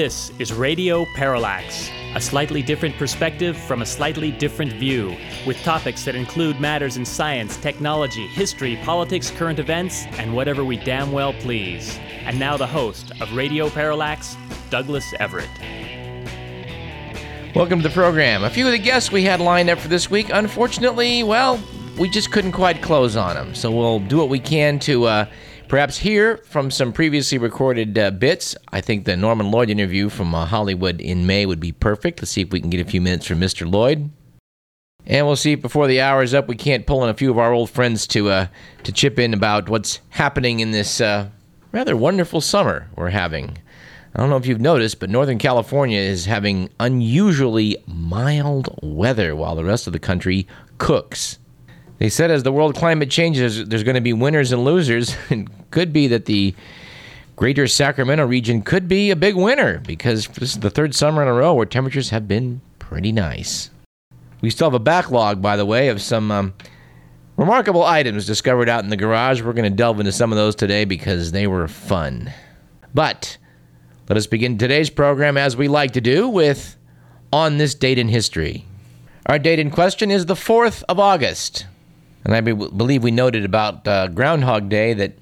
[0.00, 5.14] This is Radio Parallax, a slightly different perspective from a slightly different view,
[5.46, 10.78] with topics that include matters in science, technology, history, politics, current events, and whatever we
[10.78, 11.98] damn well please.
[12.24, 14.38] And now the host of Radio Parallax,
[14.70, 15.50] Douglas Everett.
[17.54, 18.42] Welcome to the program.
[18.42, 21.62] A few of the guests we had lined up for this week, unfortunately, well,
[21.98, 23.54] we just couldn't quite close on them.
[23.54, 25.26] So we'll do what we can to uh,
[25.70, 28.56] perhaps hear from some previously recorded uh, bits.
[28.72, 32.20] I think the Norman Lloyd interview from uh, Hollywood in May would be perfect.
[32.20, 33.70] Let's see if we can get a few minutes from Mr.
[33.70, 34.10] Lloyd.
[35.06, 37.30] And we'll see if before the hour is up, we can't pull in a few
[37.30, 38.46] of our old friends to uh,
[38.82, 41.28] to chip in about what's happening in this uh,
[41.70, 43.56] rather wonderful summer we're having.
[44.12, 49.54] I don't know if you've noticed, but Northern California is having unusually mild weather while
[49.54, 51.38] the rest of the country cooks.
[51.98, 55.14] They said as the world climate changes, there's going to be winners and losers.
[55.30, 56.54] It could be that the
[57.36, 61.28] greater Sacramento region could be a big winner because this is the third summer in
[61.28, 63.70] a row where temperatures have been pretty nice.
[64.42, 66.54] We still have a backlog, by the way, of some um,
[67.36, 69.42] remarkable items discovered out in the garage.
[69.42, 72.32] We're going to delve into some of those today because they were fun.
[72.92, 73.38] But
[74.08, 76.76] let us begin today's program as we like to do with
[77.32, 78.66] On This Date in History.
[79.26, 81.66] Our date in question is the 4th of August.
[82.24, 85.12] And I be- believe we noted about uh, Groundhog Day that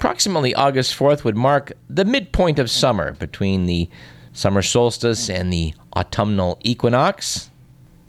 [0.00, 3.86] approximately August 4th would mark the midpoint of summer between the
[4.32, 7.50] summer solstice and the autumnal equinox.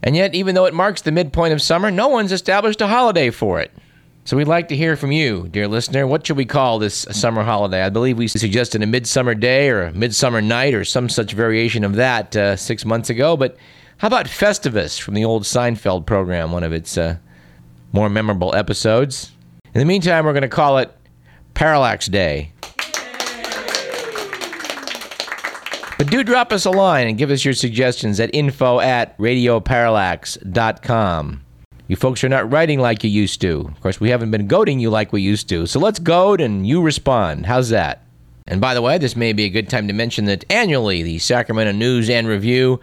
[0.02, 3.28] And yet, even though it marks the midpoint of summer, no one's established a holiday
[3.28, 3.70] for it.
[4.24, 6.06] So we'd like to hear from you, dear listener.
[6.06, 7.82] What should we call this summer holiday?
[7.82, 11.84] I believe we suggested a midsummer day or a midsummer night or some such variation
[11.84, 13.36] of that uh, six months ago.
[13.36, 13.58] But
[13.98, 17.18] how about Festivus from the old Seinfeld program, one of its uh,
[17.92, 19.32] more memorable episodes?
[19.74, 20.90] In the meantime, we're going to call it
[21.54, 22.52] Parallax Day.
[25.98, 31.44] But do drop us a line and give us your suggestions at info at radioparallax.com.
[31.86, 33.68] You folks are not writing like you used to.
[33.68, 35.66] Of course, we haven't been goading you like we used to.
[35.66, 37.46] So let's goad and you respond.
[37.46, 38.02] How's that?
[38.46, 41.18] And by the way, this may be a good time to mention that annually the
[41.18, 42.80] Sacramento News and Review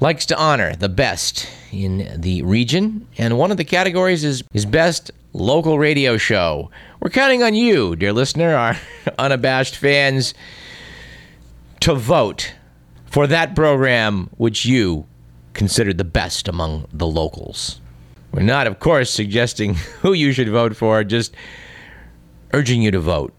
[0.00, 3.06] likes to honor the best in the region.
[3.18, 6.70] And one of the categories is, is Best Local Radio Show.
[7.00, 8.76] We're counting on you, dear listener, our
[9.18, 10.34] unabashed fans,
[11.80, 12.52] to vote
[13.06, 15.06] for that program which you
[15.54, 17.80] considered the best among the locals.
[18.32, 21.34] We're not, of course, suggesting who you should vote for, just
[22.52, 23.32] urging you to vote.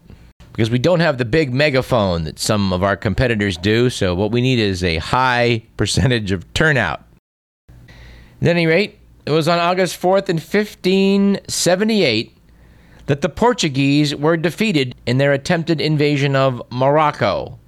[0.52, 4.32] Because we don't have the big megaphone that some of our competitors do, so what
[4.32, 7.04] we need is a high percentage of turnout.
[8.40, 12.36] At any rate, it was on August 4th in 1578
[13.06, 17.58] that the Portuguese were defeated in their attempted invasion of Morocco.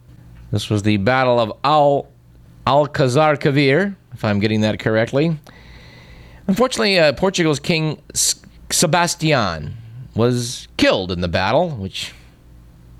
[0.51, 2.09] This was the Battle of Al
[2.67, 5.39] Alcazar Quibir, if I'm getting that correctly.
[6.47, 8.41] Unfortunately, uh, Portugal's king S-
[8.71, 9.77] Sebastian
[10.15, 12.13] was killed in the battle, which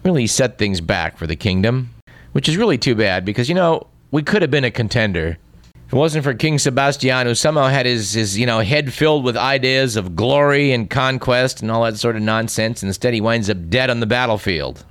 [0.05, 1.91] really set things back for the kingdom,
[2.33, 5.39] which is really too bad because, you know, we could have been a contender.
[5.87, 9.23] If it wasn't for King Sebastian, who somehow had his, his, you know, head filled
[9.23, 13.21] with ideas of glory and conquest and all that sort of nonsense, and instead he
[13.21, 14.85] winds up dead on the battlefield.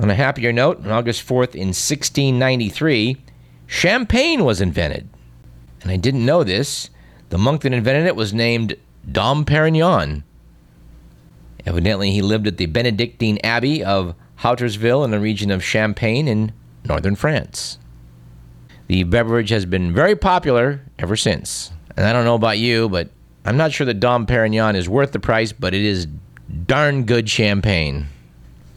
[0.00, 3.18] On a happier note, on August 4th in 1693,
[3.66, 5.06] champagne was invented.
[5.82, 6.88] And I didn't know this.
[7.28, 8.76] The monk that invented it was named
[9.10, 10.24] Dom Perignon.
[11.66, 16.52] Evidently, he lived at the Benedictine Abbey of Hautersville in the region of Champagne in
[16.86, 17.78] northern France.
[18.88, 21.70] The beverage has been very popular ever since.
[21.96, 23.10] And I don't know about you, but
[23.44, 26.06] I'm not sure that Dom Perignon is worth the price, but it is
[26.66, 28.06] darn good champagne.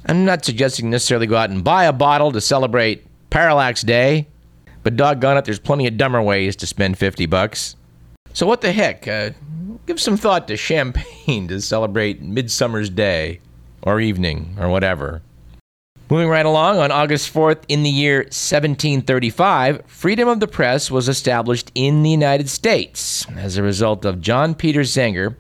[0.06, 4.28] I'm not suggesting necessarily go out and buy a bottle to celebrate Parallax Day,
[4.84, 7.76] but doggone it, there's plenty of dumber ways to spend 50 bucks.
[8.34, 9.08] So what the heck?
[9.08, 9.32] Uh,
[9.86, 13.40] give some thought to champagne to celebrate Midsummer's Day,
[13.82, 15.22] or evening, or whatever.
[16.08, 21.10] Moving right along, on August 4th in the year 1735, freedom of the press was
[21.10, 25.36] established in the United States as a result of John Peter Zenger,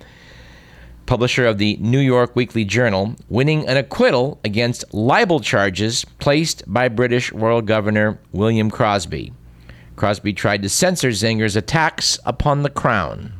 [1.05, 6.87] publisher of the New York Weekly Journal, winning an acquittal against libel charges placed by
[6.87, 9.33] British Royal Governor William Crosby.
[9.95, 13.33] Crosby tried to censor Zenger's attacks upon the crown.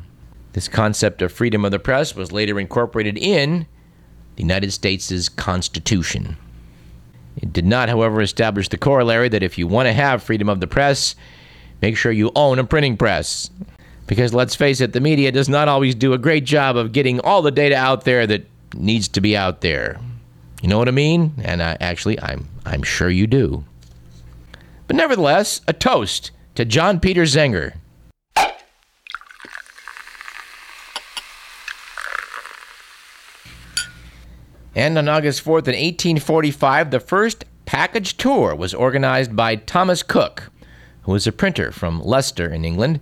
[0.54, 3.66] This concept of freedom of the press was later incorporated in
[4.36, 6.38] the United States' Constitution.
[7.38, 10.60] It did not, however, establish the corollary that if you want to have freedom of
[10.60, 11.16] the press,
[11.82, 13.50] make sure you own a printing press.
[14.08, 17.20] Because let's face it, the media does not always do a great job of getting
[17.22, 20.00] all the data out there that needs to be out there.
[20.62, 21.34] You know what I mean?
[21.44, 23.66] And I, actually, I'm I'm sure you do.
[24.88, 27.76] But nevertheless, a toast to John Peter Zenger.
[34.76, 40.52] And on August 4th, in 1845, the first package tour was organized by Thomas Cook,
[41.04, 43.00] who was a printer from Leicester in England.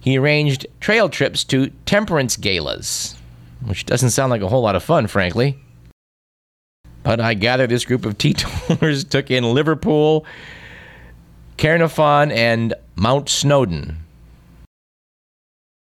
[0.00, 3.16] He arranged trail trips to temperance galas,
[3.64, 5.58] which doesn't sound like a whole lot of fun, frankly.
[7.04, 10.26] But I gather this group of teetotalers took in Liverpool,
[11.56, 13.98] Caernarfon, and Mount Snowdon,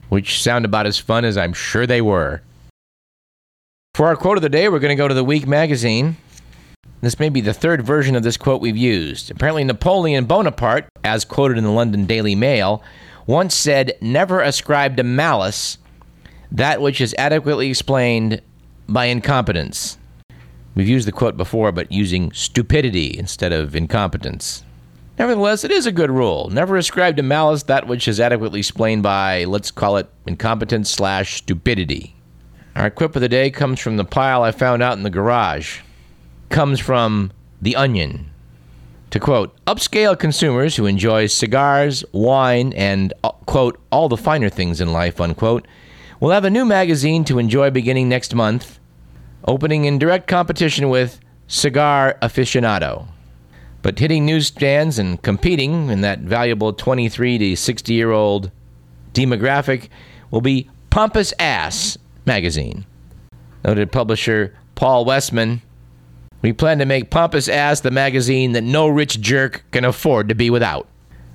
[0.09, 2.41] which sound about as fun as I'm sure they were.
[3.99, 6.15] For our quote of the day, we're going to go to the Week magazine.
[7.01, 9.29] This may be the third version of this quote we've used.
[9.29, 12.81] Apparently, Napoleon Bonaparte, as quoted in the London Daily Mail,
[13.27, 15.79] once said, Never ascribe to malice
[16.49, 18.41] that which is adequately explained
[18.87, 19.97] by incompetence.
[20.75, 24.63] We've used the quote before, but using stupidity instead of incompetence.
[25.17, 26.49] Nevertheless, it is a good rule.
[26.49, 31.35] Never ascribe to malice that which is adequately explained by, let's call it, incompetence slash
[31.35, 32.15] stupidity.
[32.75, 35.79] Our quip of the day comes from the pile I found out in the garage.
[36.49, 37.31] Comes from
[37.61, 38.29] The Onion.
[39.11, 44.79] To quote, upscale consumers who enjoy cigars, wine, and, uh, quote, all the finer things
[44.79, 45.67] in life, unquote,
[46.19, 48.79] will have a new magazine to enjoy beginning next month,
[49.45, 53.07] opening in direct competition with Cigar Aficionado.
[53.81, 58.51] But hitting newsstands and competing in that valuable 23 to 60 year old
[59.13, 59.89] demographic
[60.29, 62.85] will be Pompous Ass magazine.
[63.63, 65.61] Noted publisher Paul Westman.
[66.41, 70.35] We plan to make Pompous Ass the magazine that no rich jerk can afford to
[70.35, 70.87] be without.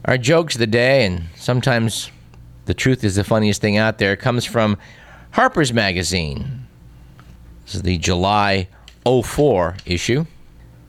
[0.07, 2.11] Our jokes of the day, and sometimes
[2.65, 4.79] the truth is the funniest thing out there, comes from
[5.33, 6.67] Harper's Magazine.
[7.65, 8.69] This is the July
[9.05, 10.27] 04 issue.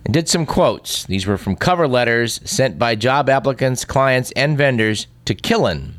[0.05, 1.03] And did some quotes.
[1.05, 5.93] These were from cover letters sent by job applicants, clients, and vendors to Killen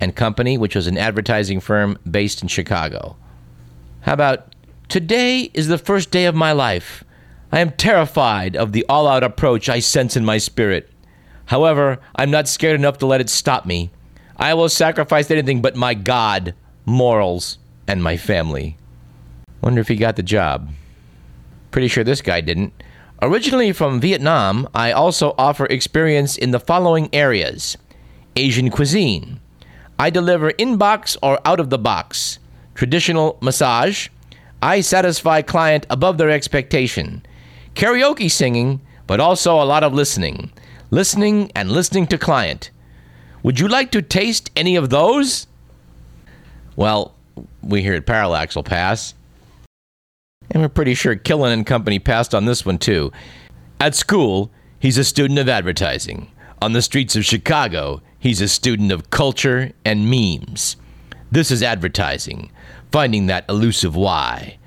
[0.00, 3.16] and Company, which was an advertising firm based in Chicago.
[4.02, 4.54] How about
[4.88, 7.04] Today is the first day of my life.
[7.52, 10.90] I am terrified of the all out approach I sense in my spirit.
[11.44, 13.90] However, I'm not scared enough to let it stop me.
[14.38, 16.54] I will sacrifice anything but my God,
[16.86, 18.78] morals, and my family.
[19.60, 20.70] Wonder if he got the job.
[21.70, 22.72] Pretty sure this guy didn't.
[23.20, 27.76] Originally from Vietnam, I also offer experience in the following areas
[28.36, 29.38] Asian cuisine.
[29.98, 32.38] I deliver in box or out of the box
[32.78, 34.08] traditional massage.
[34.62, 37.26] I satisfy client above their expectation.
[37.74, 40.52] Karaoke singing, but also a lot of listening.
[40.92, 42.70] Listening and listening to client.
[43.42, 45.48] Would you like to taste any of those?
[46.76, 47.16] Well,
[47.64, 49.12] we here at Parallax will pass.
[50.52, 53.10] And we're pretty sure Killen and Company passed on this one too.
[53.80, 56.30] At school, he's a student of advertising.
[56.62, 60.76] On the streets of Chicago, he's a student of culture and memes.
[61.30, 62.50] This is advertising
[62.90, 64.58] finding that elusive why.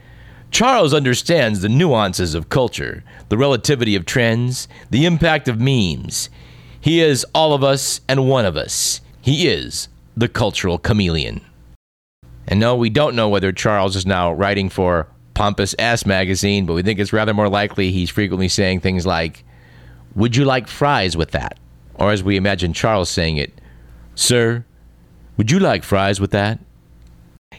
[0.51, 6.29] Charles understands the nuances of culture, the relativity of trends, the impact of memes.
[6.79, 9.01] He is all of us and one of us.
[9.21, 9.87] He is
[10.17, 11.41] the cultural chameleon.
[12.47, 16.73] And no, we don't know whether Charles is now writing for Pompous Ass magazine, but
[16.73, 19.45] we think it's rather more likely he's frequently saying things like,
[20.15, 21.57] Would you like fries with that?
[21.95, 23.53] Or as we imagine Charles saying it,
[24.15, 24.65] Sir,
[25.41, 26.59] would you like fries with that?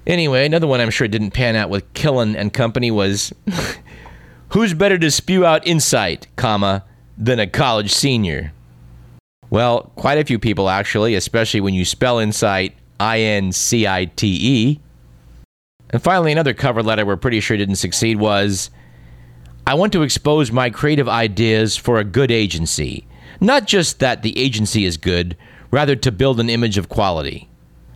[0.07, 3.33] Anyway, another one I'm sure didn't pan out with Killen and company was
[4.51, 6.85] who's better to spew out insight, comma,
[7.19, 8.53] than a college senior?
[9.51, 14.05] Well, quite a few people actually, especially when you spell insight I N C I
[14.05, 14.81] T E.
[15.91, 18.71] And finally, another cover letter we're pretty sure didn't succeed was
[19.67, 23.09] I want to expose my creative ideas for a good agency.
[23.41, 25.37] Not just that the agency is good,
[25.73, 27.49] rather to build an image of quality.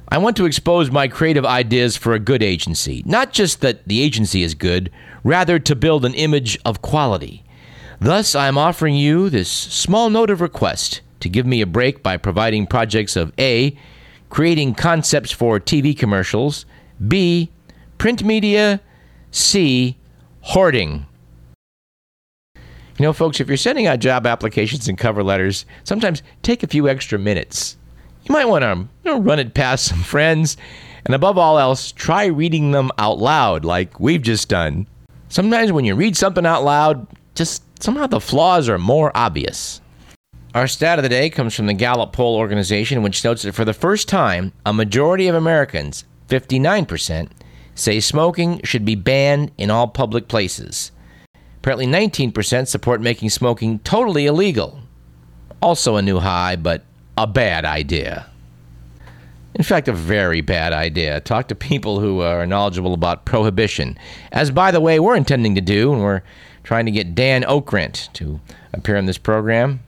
[0.09, 3.03] I want to expose my creative ideas for a good agency.
[3.05, 4.91] Not just that the agency is good,
[5.25, 7.43] rather to build an image of quality.
[8.01, 12.05] Thus, I am offering you this small note of request to give me a break
[12.05, 13.77] by providing projects of A.
[14.29, 16.67] Creating concepts for TV commercials,
[17.07, 17.51] B.
[17.99, 18.81] Print media,
[19.31, 19.97] C.
[20.43, 21.07] Hoarding.
[22.55, 26.67] You know, folks, if you're sending out job applications and cover letters, sometimes take a
[26.67, 27.77] few extra minutes
[28.29, 30.57] you might want to you know, run it past some friends.
[31.05, 34.89] And above all else, try reading them out loud like we've just done.
[35.29, 39.81] Sometimes when you read something out loud, just somehow the flaws are more obvious.
[40.55, 43.65] Our stat of the day comes from the Gallup poll organization, which notes that for
[43.65, 47.29] the first time, a majority of Americans, 59%,
[47.75, 50.91] say smoking should be banned in all public places.
[51.59, 54.81] Apparently, 19% support making smoking totally illegal.
[55.61, 56.85] Also a new high, but
[57.17, 58.27] a bad idea.
[59.55, 61.21] In fact, a very bad idea.
[61.21, 63.97] Talk to people who are knowledgeable about prohibition.
[64.31, 66.23] As, by the way, we're intending to do, and we're
[66.63, 68.39] trying to get Dan Okrent to
[68.75, 69.81] appear on this program.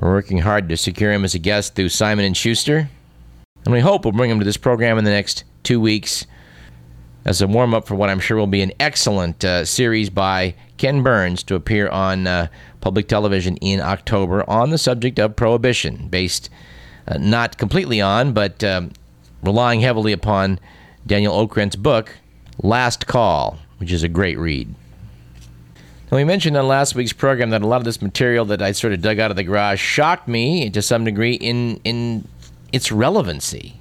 [0.00, 2.88] We're working hard to secure him as a guest through Simon & Schuster.
[3.64, 6.26] And we hope we'll bring him to this program in the next two weeks
[7.24, 10.56] as a warm up for what I'm sure will be an excellent uh, series by
[10.82, 12.48] Ken Burns to appear on uh,
[12.80, 16.50] public television in October on the subject of prohibition, based
[17.06, 18.90] uh, not completely on, but um,
[19.44, 20.58] relying heavily upon
[21.06, 22.16] Daniel Okrent's book,
[22.64, 24.74] Last Call, which is a great read.
[26.10, 28.72] Now, we mentioned on last week's program that a lot of this material that I
[28.72, 32.26] sort of dug out of the garage shocked me to some degree in, in
[32.72, 33.76] its relevancy.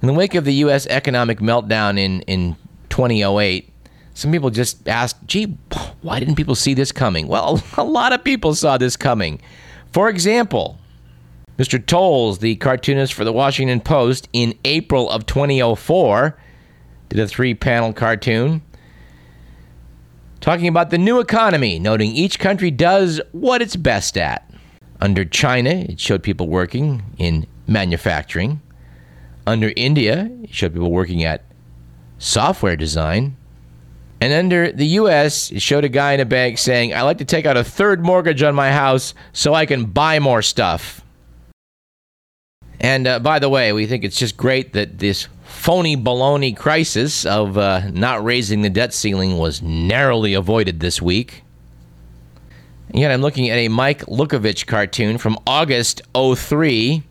[0.00, 0.86] In the wake of the U.S.
[0.86, 2.54] economic meltdown in, in
[2.90, 3.71] 2008,
[4.14, 5.56] some people just ask, gee,
[6.02, 7.28] why didn't people see this coming?
[7.28, 9.40] Well, a lot of people saw this coming.
[9.92, 10.78] For example,
[11.58, 11.84] Mr.
[11.84, 16.36] Toles, the cartoonist for the Washington Post, in April of 2004,
[17.08, 18.62] did a three panel cartoon
[20.40, 24.50] talking about the new economy, noting each country does what it's best at.
[25.00, 28.60] Under China, it showed people working in manufacturing.
[29.46, 31.44] Under India, it showed people working at
[32.18, 33.36] software design.
[34.22, 37.24] And under the US, it showed a guy in a bank saying, I like to
[37.24, 41.04] take out a third mortgage on my house so I can buy more stuff.
[42.78, 47.26] And uh, by the way, we think it's just great that this phony baloney crisis
[47.26, 51.42] of uh, not raising the debt ceiling was narrowly avoided this week.
[52.90, 57.02] And yet, I'm looking at a Mike Luckovich cartoon from August 03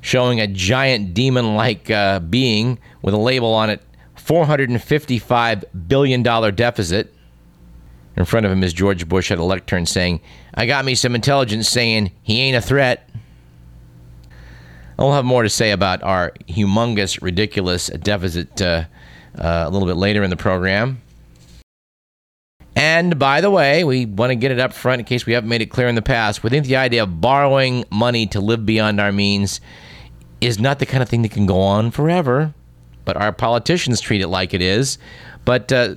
[0.00, 3.82] showing a giant demon like uh, being with a label on it
[4.28, 7.14] $455 billion deficit.
[8.16, 10.20] In front of him is George Bush at a lectern saying,
[10.52, 13.08] I got me some intelligence saying he ain't a threat.
[14.98, 18.84] I'll have more to say about our humongous, ridiculous deficit uh,
[19.36, 21.00] uh, a little bit later in the program.
[22.74, 25.48] And by the way, we want to get it up front in case we haven't
[25.48, 26.42] made it clear in the past.
[26.42, 29.60] We think the idea of borrowing money to live beyond our means
[30.40, 32.52] is not the kind of thing that can go on forever.
[33.08, 34.98] But our politicians treat it like it is.
[35.46, 35.94] But uh,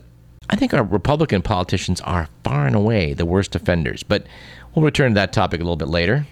[0.50, 4.02] I think our Republican politicians are far and away the worst offenders.
[4.02, 4.26] But
[4.74, 6.26] we'll return to that topic a little bit later.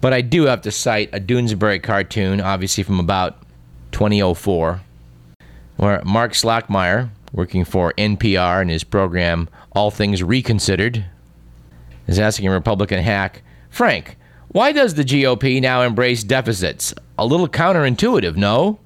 [0.00, 3.42] But I do have to cite a Doonesbury cartoon, obviously from about
[3.90, 4.80] 2004,
[5.78, 11.04] where Mark Slackmeyer, working for NPR in his program All Things Reconsidered,
[12.06, 14.18] is asking a Republican hack, Frank,
[14.50, 16.94] why does the GOP now embrace deficits?
[17.18, 18.78] A little counterintuitive, no?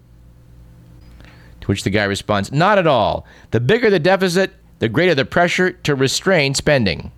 [1.68, 3.26] Which the guy responds, Not at all.
[3.50, 7.12] The bigger the deficit, the greater the pressure to restrain spending.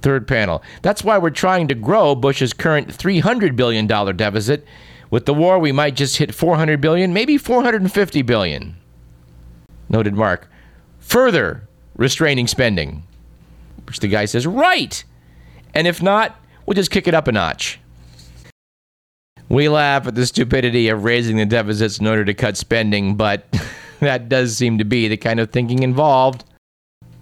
[0.00, 0.62] Third panel.
[0.82, 4.64] That's why we're trying to grow Bush's current $300 billion deficit.
[5.10, 8.76] With the war, we might just hit 400 billion, maybe 450 billion.
[9.88, 10.48] Noted Mark.
[11.00, 13.02] Further restraining spending.
[13.86, 15.02] Which the guy says, right.
[15.74, 16.36] And if not,
[16.66, 17.78] We'll just kick it up a notch.
[19.48, 23.44] We laugh at the stupidity of raising the deficits in order to cut spending, but
[24.00, 26.44] that does seem to be the kind of thinking involved.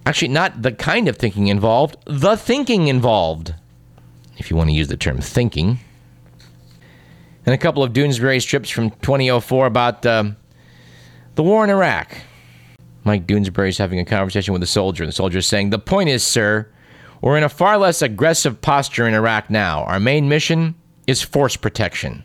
[0.05, 3.53] Actually, not the kind of thinking involved, the thinking involved,
[4.37, 5.79] if you want to use the term thinking.
[7.45, 10.31] And a couple of Doonesbury strips from 2004 about uh,
[11.35, 12.15] the war in Iraq.
[13.03, 16.09] Mike Doonesbury's having a conversation with a soldier, and the soldier is saying, The point
[16.09, 16.69] is, sir,
[17.21, 19.83] we're in a far less aggressive posture in Iraq now.
[19.83, 20.75] Our main mission
[21.07, 22.23] is force protection.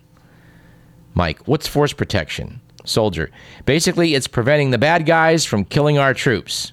[1.15, 2.61] Mike, what's force protection?
[2.85, 3.31] Soldier,
[3.67, 6.73] basically, it's preventing the bad guys from killing our troops.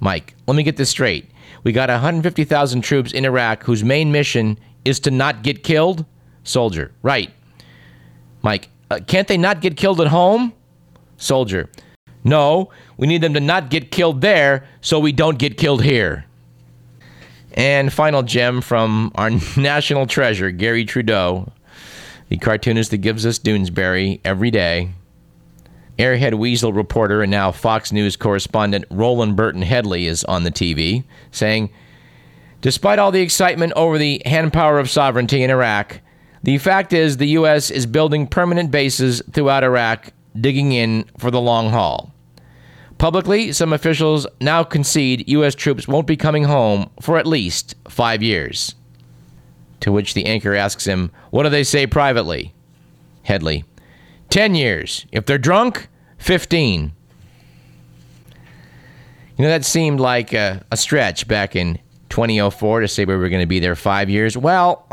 [0.00, 1.30] Mike, let me get this straight.
[1.64, 6.04] We got 150,000 troops in Iraq whose main mission is to not get killed?
[6.44, 7.32] Soldier, right.
[8.42, 10.52] Mike, uh, can't they not get killed at home?
[11.16, 11.70] Soldier,
[12.22, 16.25] no, we need them to not get killed there so we don't get killed here.
[17.56, 21.50] And final gem from our national treasure, Garry Trudeau,
[22.28, 24.90] the cartoonist that gives us Doonesbury every day.
[25.98, 31.04] Airhead Weasel reporter and now Fox News correspondent Roland Burton Hedley is on the TV
[31.30, 31.70] saying,
[32.60, 36.00] Despite all the excitement over the hand power of sovereignty in Iraq,
[36.42, 37.70] the fact is the U.S.
[37.70, 42.12] is building permanent bases throughout Iraq, digging in for the long haul.
[42.98, 45.54] Publicly, some officials now concede U.S.
[45.54, 48.74] troops won't be coming home for at least five years.
[49.80, 52.54] To which the anchor asks him, What do they say privately?
[53.22, 53.64] Hedley,
[54.30, 55.04] 10 years.
[55.12, 55.88] If they're drunk,
[56.18, 56.92] 15.
[59.36, 63.28] You know, that seemed like a, a stretch back in 2004 to say we were
[63.28, 64.36] going to be there five years.
[64.36, 64.88] Well,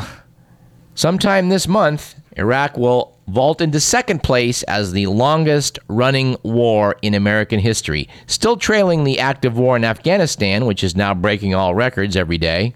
[0.96, 7.14] sometime this month, Iraq will vault into second place as the longest running war in
[7.14, 12.16] American history, still trailing the active war in Afghanistan, which is now breaking all records
[12.16, 12.74] every day.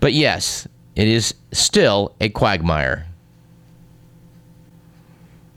[0.00, 0.66] But yes,
[0.96, 3.06] it is still a quagmire.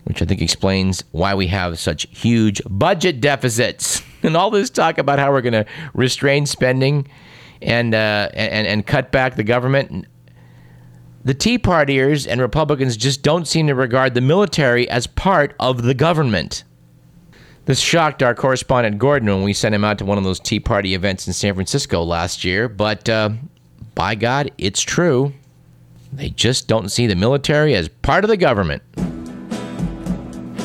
[0.05, 4.01] Which I think explains why we have such huge budget deficits.
[4.25, 7.09] And all this talk about how we're going to restrain spending
[7.61, 10.05] and, uh, and, and cut back the government.
[11.25, 15.83] The Tea Partiers and Republicans just don't seem to regard the military as part of
[15.83, 16.65] the government.
[17.63, 20.59] This shocked our correspondent Gordon when we sent him out to one of those Tea
[20.59, 23.29] Party events in San Francisco last year, but uh,
[23.95, 25.31] by God, it's true.
[26.11, 28.83] They just don't see the military as part of the government.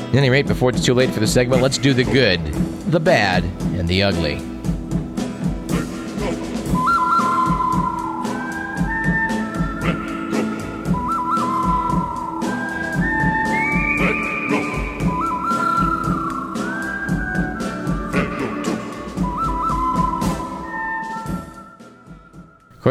[0.09, 2.45] At any rate, before it's too late for the segment, let's do the good,
[2.91, 3.45] the bad,
[3.79, 4.58] and the ugly.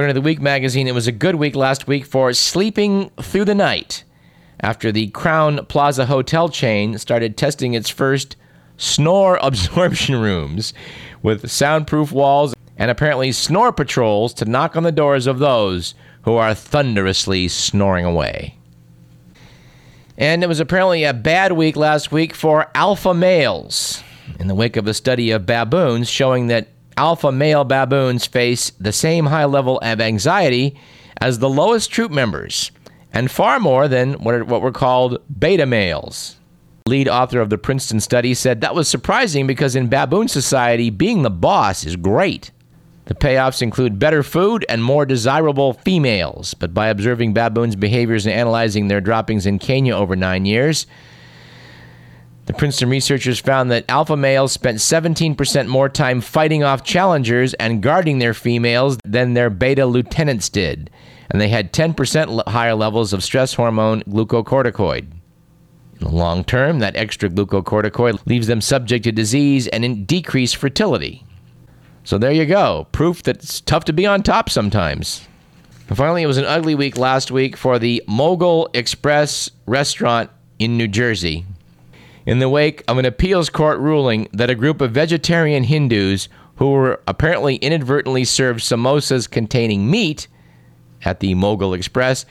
[0.08, 3.54] To the Week magazine, it was a good week last week for sleeping through the
[3.54, 4.06] night
[4.62, 8.38] after the Crowne Plaza hotel chain started testing its first
[8.78, 10.74] snore absorption rooms
[11.22, 16.36] with soundproof walls and apparently snore patrols to knock on the doors of those who
[16.36, 18.58] are thunderously snoring away.
[20.18, 24.02] And it was apparently a bad week last week for alpha males
[24.40, 28.92] in the wake of a study of baboons showing that alpha male baboons face the
[28.92, 30.76] same high level of anxiety
[31.22, 32.72] as the lowest troop members,
[33.14, 36.36] and far more than what, are, what were called beta males.
[36.88, 41.22] Lead author of the Princeton study said that was surprising because in baboon society, being
[41.22, 42.52] the boss is great.
[43.06, 48.36] The payoffs include better food and more desirable females, but by observing baboons' behaviors and
[48.36, 50.88] analyzing their droppings in Kenya over nine years,
[52.48, 57.84] the Princeton researchers found that alpha males spent 17% more time fighting off challengers and
[57.84, 60.90] guarding their females than their beta lieutenants did,
[61.30, 65.00] and they had 10% higher levels of stress hormone glucocorticoid.
[65.02, 71.26] In the long term, that extra glucocorticoid leaves them subject to disease and decreased fertility.
[72.06, 75.28] So there you go, proof that it's tough to be on top sometimes.
[75.90, 80.30] And finally, it was an ugly week last week for the Moghul Express restaurant
[80.60, 81.46] in New Jersey
[82.28, 86.72] in the wake of an appeals court ruling that a group of vegetarian Hindus who
[86.72, 90.28] were apparently inadvertently served samosas containing meat
[91.04, 92.26] at the Moghul Express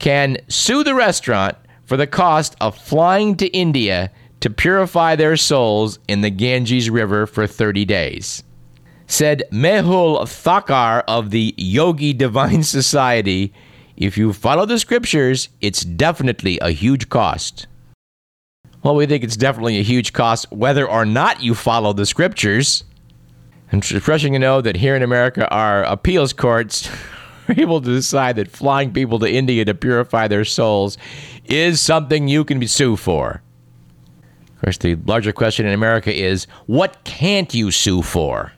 [0.00, 6.00] can sue the restaurant for the cost of flying to India to purify their souls
[6.08, 8.42] in the Ganges River for 30 days.
[9.06, 13.52] Said Mehul Thakkar of the Yogi Divine Society,
[13.96, 17.68] if you follow the scriptures, it's definitely a huge cost.
[18.86, 22.84] Well, we think it's definitely a huge cost whether or not you follow the scriptures.
[23.72, 26.88] And it's refreshing to know that here in America, our appeals courts
[27.48, 30.98] are able to decide that flying people to India to purify their souls
[31.46, 33.42] is something you can be sued for.
[34.54, 38.52] Of course, the larger question in America is what can't you sue for?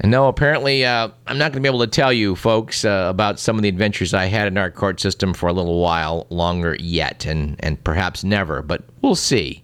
[0.00, 3.06] And no, apparently, uh, I'm not going to be able to tell you, folks, uh,
[3.08, 6.26] about some of the adventures I had in our court system for a little while
[6.28, 9.62] longer yet, and, and perhaps never, but we'll see.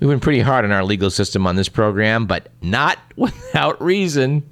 [0.00, 4.42] We've been pretty hard on our legal system on this program, but not without reason.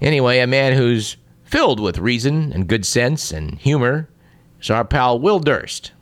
[0.00, 4.08] Anyway, a man who's filled with reason and good sense and humor
[4.60, 5.92] is our pal Will Durst.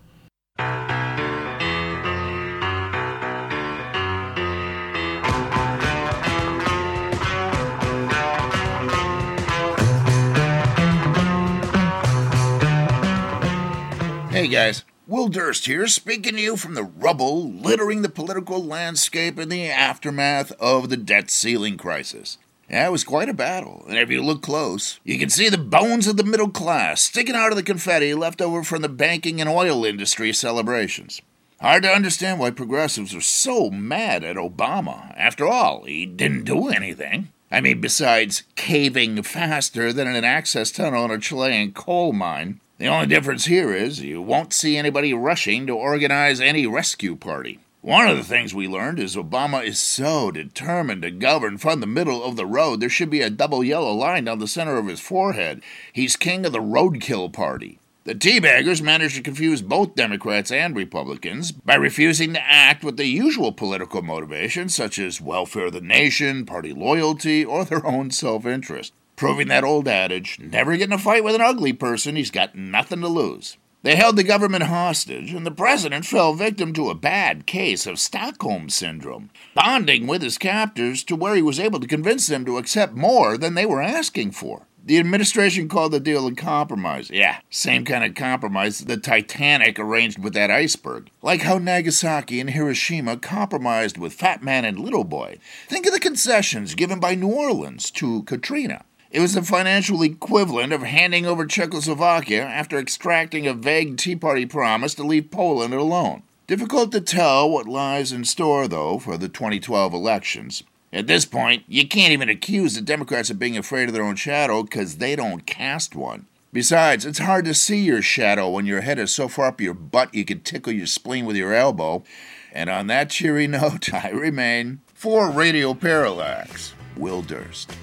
[14.32, 19.38] Hey guys, Will Durst here, speaking to you from the rubble littering the political landscape
[19.38, 22.38] in the aftermath of the debt ceiling crisis.
[22.66, 25.58] Yeah, it was quite a battle, and if you look close, you can see the
[25.58, 29.38] bones of the middle class sticking out of the confetti left over from the banking
[29.38, 31.20] and oil industry celebrations.
[31.60, 35.12] Hard to understand why progressives are so mad at Obama.
[35.14, 37.28] After all, he didn't do anything.
[37.50, 42.88] I mean, besides caving faster than an access tunnel in a Chilean coal mine, the
[42.88, 47.60] only difference here is you won't see anybody rushing to organize any rescue party.
[47.80, 51.86] One of the things we learned is Obama is so determined to govern from the
[51.86, 54.88] middle of the road, there should be a double yellow line down the center of
[54.88, 55.62] his forehead.
[55.92, 57.78] He's king of the roadkill party.
[58.02, 63.06] The teabaggers managed to confuse both Democrats and Republicans by refusing to act with the
[63.06, 68.44] usual political motivations, such as welfare of the nation, party loyalty, or their own self
[68.44, 68.92] interest,
[69.22, 72.56] proving that old adage never get in a fight with an ugly person, he's got
[72.56, 73.56] nothing to lose.
[73.82, 78.00] They held the government hostage, and the president fell victim to a bad case of
[78.00, 82.58] Stockholm Syndrome, bonding with his captors to where he was able to convince them to
[82.58, 84.66] accept more than they were asking for.
[84.84, 87.08] The administration called the deal a compromise.
[87.08, 91.10] Yeah, same kind of compromise the Titanic arranged with that iceberg.
[91.22, 95.38] Like how Nagasaki and Hiroshima compromised with Fat Man and Little Boy.
[95.68, 98.84] Think of the concessions given by New Orleans to Katrina.
[99.12, 104.46] It was the financial equivalent of handing over Czechoslovakia after extracting a vague Tea Party
[104.46, 106.22] promise to leave Poland alone.
[106.46, 110.62] Difficult to tell what lies in store, though, for the 2012 elections.
[110.94, 114.16] At this point, you can't even accuse the Democrats of being afraid of their own
[114.16, 116.24] shadow because they don't cast one.
[116.50, 119.74] Besides, it's hard to see your shadow when your head is so far up your
[119.74, 122.02] butt you can tickle your spleen with your elbow.
[122.50, 127.76] And on that cheery note, I remain for Radio Parallax, Will Durst.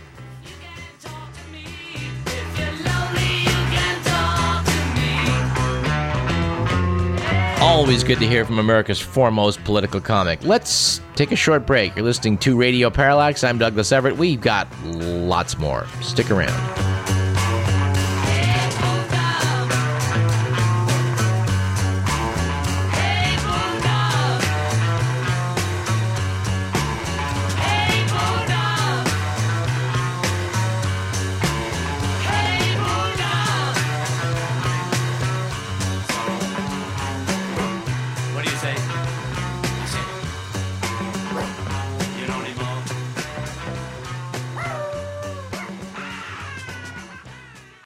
[7.61, 10.41] Always good to hear from America's foremost political comic.
[10.43, 11.93] Let's take a short break.
[11.93, 13.43] You're listening to Radio Parallax.
[13.43, 14.15] I'm Douglas Everett.
[14.15, 15.85] We've got lots more.
[16.01, 16.98] Stick around.